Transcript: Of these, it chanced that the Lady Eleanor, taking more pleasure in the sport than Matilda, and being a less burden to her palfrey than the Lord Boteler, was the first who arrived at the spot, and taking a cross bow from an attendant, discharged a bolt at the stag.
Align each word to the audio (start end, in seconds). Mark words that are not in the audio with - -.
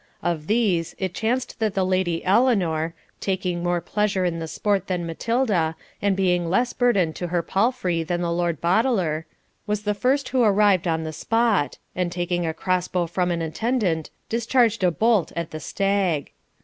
Of 0.23 0.47
these, 0.47 0.95
it 0.97 1.13
chanced 1.13 1.59
that 1.59 1.75
the 1.75 1.83
Lady 1.85 2.25
Eleanor, 2.25 2.95
taking 3.19 3.61
more 3.61 3.79
pleasure 3.81 4.25
in 4.25 4.39
the 4.39 4.47
sport 4.47 4.87
than 4.87 5.05
Matilda, 5.05 5.75
and 6.01 6.15
being 6.17 6.45
a 6.45 6.49
less 6.49 6.73
burden 6.73 7.13
to 7.13 7.27
her 7.27 7.43
palfrey 7.43 8.01
than 8.01 8.21
the 8.21 8.31
Lord 8.31 8.59
Boteler, 8.59 9.25
was 9.67 9.83
the 9.83 9.93
first 9.93 10.29
who 10.29 10.41
arrived 10.41 10.87
at 10.87 11.03
the 11.03 11.13
spot, 11.13 11.77
and 11.95 12.11
taking 12.11 12.47
a 12.47 12.51
cross 12.55 12.87
bow 12.87 13.05
from 13.05 13.29
an 13.29 13.43
attendant, 13.43 14.09
discharged 14.27 14.83
a 14.83 14.89
bolt 14.89 15.33
at 15.35 15.51
the 15.51 15.59
stag. 15.59 16.31